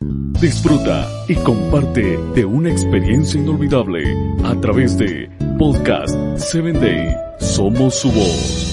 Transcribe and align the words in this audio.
Disfruta 0.00 1.08
y 1.28 1.34
comparte 1.36 2.18
de 2.34 2.44
una 2.44 2.70
experiencia 2.70 3.40
inolvidable 3.40 4.14
a 4.44 4.60
través 4.60 4.98
de 4.98 5.30
Podcast 5.58 6.14
7 6.36 6.72
Day. 6.72 7.16
Somos 7.38 7.94
su 7.94 8.10
voz. 8.12 8.72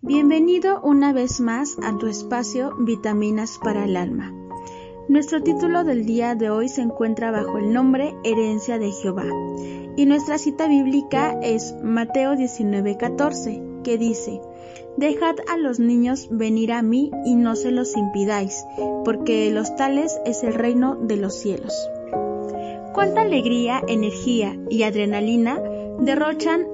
Bienvenido 0.00 0.80
una 0.82 1.12
vez 1.12 1.40
más 1.40 1.76
a 1.82 1.98
tu 1.98 2.06
espacio 2.06 2.76
Vitaminas 2.78 3.58
para 3.62 3.84
el 3.84 3.96
Alma. 3.96 4.32
Nuestro 5.08 5.42
título 5.42 5.82
del 5.82 6.06
día 6.06 6.36
de 6.36 6.50
hoy 6.50 6.68
se 6.68 6.82
encuentra 6.82 7.32
bajo 7.32 7.58
el 7.58 7.72
nombre 7.72 8.14
Herencia 8.22 8.78
de 8.78 8.92
Jehová 8.92 9.26
y 9.96 10.06
nuestra 10.06 10.38
cita 10.38 10.68
bíblica 10.68 11.32
es 11.42 11.74
Mateo 11.82 12.34
19:14 12.34 13.82
que 13.82 13.98
dice, 13.98 14.40
Dejad 14.96 15.36
a 15.48 15.56
los 15.56 15.78
niños 15.78 16.28
venir 16.30 16.72
a 16.72 16.82
mí 16.82 17.10
y 17.24 17.34
no 17.34 17.56
se 17.56 17.70
los 17.70 17.96
impidáis, 17.96 18.64
porque 19.04 19.50
los 19.50 19.74
tales 19.76 20.20
es 20.26 20.42
el 20.42 20.54
reino 20.54 20.96
de 20.96 21.16
los 21.16 21.34
cielos. 21.34 21.74
Cuánta 22.92 23.22
alegría, 23.22 23.82
energía 23.86 24.58
y 24.68 24.82
adrenalina 24.82 25.60
derrochan 26.00 26.66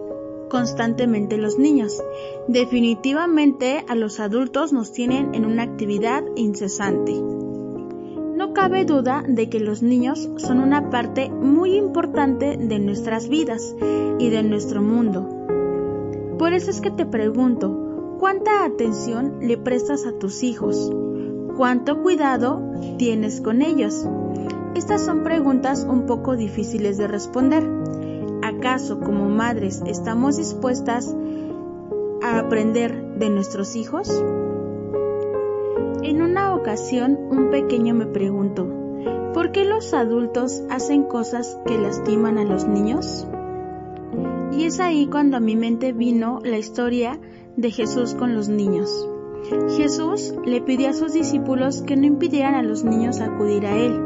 constantemente 0.48 1.36
los 1.36 1.58
niños. 1.58 2.02
Definitivamente 2.48 3.84
a 3.88 3.94
los 3.94 4.20
adultos 4.20 4.72
nos 4.72 4.92
tienen 4.92 5.34
en 5.34 5.44
una 5.44 5.62
actividad 5.62 6.24
incesante. 6.36 7.12
No 7.14 8.52
cabe 8.52 8.84
duda 8.84 9.24
de 9.26 9.48
que 9.48 9.60
los 9.60 9.82
niños 9.82 10.28
son 10.36 10.60
una 10.60 10.90
parte 10.90 11.30
muy 11.30 11.76
importante 11.76 12.56
de 12.56 12.78
nuestras 12.78 13.28
vidas 13.28 13.74
y 14.18 14.30
de 14.30 14.42
nuestro 14.42 14.82
mundo. 14.82 15.28
Por 16.38 16.52
eso 16.52 16.70
es 16.70 16.80
que 16.80 16.90
te 16.90 17.06
pregunto, 17.06 17.85
¿cuánta 18.18 18.64
atención 18.64 19.38
le 19.40 19.56
prestas 19.56 20.06
a 20.06 20.12
tus 20.18 20.42
hijos? 20.42 20.92
¿Cuánto 21.56 22.02
cuidado 22.02 22.62
tienes 22.98 23.40
con 23.40 23.62
ellos? 23.62 24.06
Estas 24.74 25.04
son 25.04 25.22
preguntas 25.22 25.86
un 25.88 26.06
poco 26.06 26.36
difíciles 26.36 26.98
de 26.98 27.08
responder 27.08 27.64
¿Acaso 28.46 29.00
como 29.00 29.28
madres 29.28 29.82
estamos 29.86 30.36
dispuestas 30.36 31.12
a 32.22 32.38
aprender 32.38 33.16
de 33.18 33.28
nuestros 33.28 33.74
hijos? 33.74 34.08
En 36.02 36.22
una 36.22 36.54
ocasión 36.54 37.18
un 37.28 37.50
pequeño 37.50 37.92
me 37.94 38.06
preguntó, 38.06 38.68
¿por 39.34 39.50
qué 39.50 39.64
los 39.64 39.92
adultos 39.94 40.62
hacen 40.70 41.02
cosas 41.02 41.58
que 41.66 41.76
lastiman 41.76 42.38
a 42.38 42.44
los 42.44 42.68
niños? 42.68 43.26
Y 44.52 44.66
es 44.66 44.78
ahí 44.78 45.08
cuando 45.08 45.38
a 45.38 45.40
mi 45.40 45.56
mente 45.56 45.92
vino 45.92 46.38
la 46.44 46.58
historia 46.58 47.18
de 47.56 47.70
Jesús 47.70 48.14
con 48.14 48.34
los 48.34 48.48
niños. 48.48 49.08
Jesús 49.76 50.34
le 50.44 50.60
pidió 50.60 50.90
a 50.90 50.92
sus 50.92 51.12
discípulos 51.12 51.82
que 51.82 51.96
no 51.96 52.06
impidieran 52.06 52.54
a 52.54 52.62
los 52.62 52.84
niños 52.84 53.20
acudir 53.20 53.66
a 53.66 53.76
Él, 53.76 53.98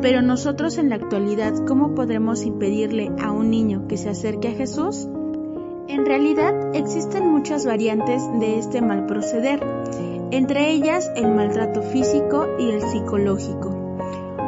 pero 0.00 0.22
nosotros 0.22 0.78
en 0.78 0.88
la 0.88 0.96
actualidad, 0.96 1.54
¿cómo 1.66 1.94
podremos 1.94 2.44
impedirle 2.44 3.12
a 3.22 3.30
un 3.30 3.50
niño 3.50 3.86
que 3.86 3.96
se 3.96 4.08
acerque 4.08 4.48
a 4.48 4.52
Jesús? 4.52 5.08
En 5.88 6.06
realidad 6.06 6.74
existen 6.74 7.30
muchas 7.30 7.66
variantes 7.66 8.22
de 8.40 8.58
este 8.58 8.80
mal 8.80 9.06
proceder, 9.06 9.62
entre 10.30 10.70
ellas 10.70 11.10
el 11.14 11.32
maltrato 11.34 11.82
físico 11.82 12.46
y 12.58 12.70
el 12.70 12.82
psicológico. 12.82 13.78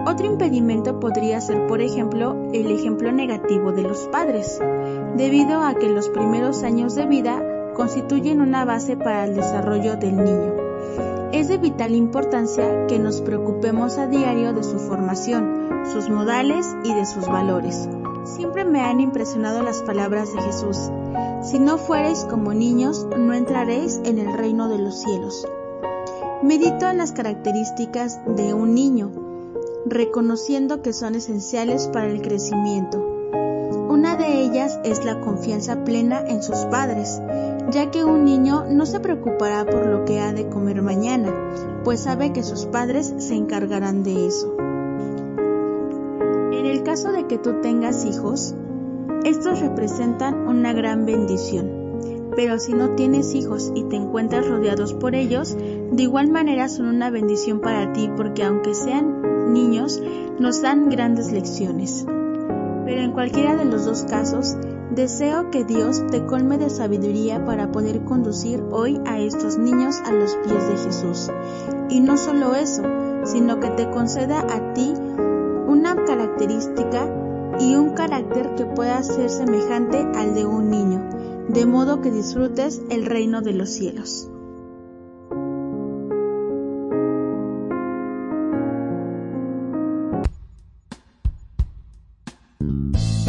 Otro 0.06 0.26
impedimento 0.26 1.00
podría 1.00 1.40
ser, 1.40 1.66
por 1.66 1.80
ejemplo, 1.80 2.50
el 2.52 2.70
ejemplo 2.70 3.12
negativo 3.12 3.72
de 3.72 3.82
los 3.82 4.08
padres, 4.08 4.60
debido 5.16 5.62
a 5.62 5.74
que 5.74 5.88
los 5.88 6.08
primeros 6.08 6.62
años 6.62 6.94
de 6.94 7.06
vida 7.06 7.42
constituyen 7.74 8.40
una 8.40 8.64
base 8.64 8.96
para 8.96 9.24
el 9.24 9.34
desarrollo 9.34 9.96
del 9.96 10.16
niño. 10.16 10.54
Es 11.32 11.48
de 11.48 11.58
vital 11.58 11.94
importancia 11.94 12.86
que 12.86 12.98
nos 12.98 13.20
preocupemos 13.20 13.98
a 13.98 14.06
diario 14.06 14.52
de 14.52 14.62
su 14.62 14.78
formación, 14.78 15.84
sus 15.92 16.08
modales 16.08 16.66
y 16.84 16.94
de 16.94 17.04
sus 17.04 17.26
valores. 17.26 17.88
Siempre 18.24 18.64
me 18.64 18.80
han 18.80 19.00
impresionado 19.00 19.62
las 19.62 19.82
palabras 19.82 20.32
de 20.32 20.40
Jesús. 20.42 20.90
Si 21.42 21.58
no 21.58 21.76
fuereis 21.76 22.24
como 22.24 22.54
niños, 22.54 23.06
no 23.18 23.34
entraréis 23.34 24.00
en 24.04 24.18
el 24.18 24.32
reino 24.32 24.68
de 24.68 24.78
los 24.78 25.02
cielos. 25.02 25.46
Medito 26.42 26.88
en 26.88 26.98
las 26.98 27.12
características 27.12 28.20
de 28.26 28.54
un 28.54 28.74
niño, 28.74 29.10
reconociendo 29.86 30.82
que 30.82 30.92
son 30.92 31.14
esenciales 31.16 31.88
para 31.88 32.06
el 32.06 32.22
crecimiento. 32.22 32.98
Una 33.88 34.16
de 34.16 34.42
ellas 34.42 34.78
es 34.84 35.04
la 35.04 35.20
confianza 35.20 35.84
plena 35.84 36.20
en 36.26 36.42
sus 36.42 36.58
padres, 36.66 37.20
ya 37.70 37.90
que 37.90 38.04
un 38.04 38.24
niño 38.24 38.64
no 38.70 38.86
se 38.86 39.00
preocupará 39.00 39.64
por 39.64 39.86
lo 39.86 40.04
que 40.04 40.20
ha 40.20 40.32
de 40.32 40.48
comer 40.48 40.82
mañana, 40.82 41.32
pues 41.84 42.00
sabe 42.00 42.32
que 42.32 42.42
sus 42.42 42.66
padres 42.66 43.14
se 43.18 43.34
encargarán 43.34 44.02
de 44.02 44.26
eso. 44.26 44.54
En 46.52 46.66
el 46.66 46.82
caso 46.82 47.12
de 47.12 47.26
que 47.26 47.38
tú 47.38 47.60
tengas 47.60 48.04
hijos, 48.04 48.54
estos 49.24 49.60
representan 49.60 50.46
una 50.48 50.72
gran 50.72 51.06
bendición. 51.06 51.84
Pero 52.36 52.58
si 52.58 52.72
no 52.72 52.90
tienes 52.90 53.34
hijos 53.34 53.72
y 53.74 53.84
te 53.84 53.96
encuentras 53.96 54.48
rodeados 54.48 54.92
por 54.92 55.14
ellos, 55.14 55.56
de 55.56 56.02
igual 56.02 56.30
manera 56.30 56.68
son 56.68 56.86
una 56.86 57.10
bendición 57.10 57.60
para 57.60 57.92
ti 57.92 58.10
porque 58.16 58.42
aunque 58.42 58.74
sean 58.74 59.52
niños, 59.52 60.02
nos 60.38 60.60
dan 60.60 60.90
grandes 60.90 61.30
lecciones. 61.30 62.04
Pero 62.84 63.02
en 63.02 63.12
cualquiera 63.12 63.56
de 63.56 63.64
los 63.64 63.84
dos 63.84 64.04
casos, 64.04 64.56
Deseo 64.90 65.50
que 65.50 65.64
Dios 65.64 66.06
te 66.10 66.24
colme 66.26 66.58
de 66.58 66.70
sabiduría 66.70 67.44
para 67.44 67.72
poder 67.72 68.04
conducir 68.04 68.62
hoy 68.70 69.00
a 69.06 69.18
estos 69.18 69.58
niños 69.58 70.00
a 70.04 70.12
los 70.12 70.36
pies 70.36 70.68
de 70.68 70.76
Jesús. 70.76 71.30
Y 71.88 72.00
no 72.00 72.16
solo 72.16 72.54
eso, 72.54 72.82
sino 73.24 73.60
que 73.60 73.70
te 73.70 73.90
conceda 73.90 74.40
a 74.40 74.74
ti 74.74 74.92
una 75.66 75.96
característica 76.04 77.08
y 77.58 77.74
un 77.74 77.94
carácter 77.94 78.54
que 78.56 78.66
pueda 78.66 79.02
ser 79.02 79.30
semejante 79.30 79.98
al 80.16 80.34
de 80.34 80.44
un 80.44 80.70
niño, 80.70 81.08
de 81.48 81.66
modo 81.66 82.00
que 82.00 82.10
disfrutes 82.10 82.82
el 82.90 83.06
reino 83.06 83.40
de 83.40 83.52
los 83.52 83.70
cielos. 83.70 84.28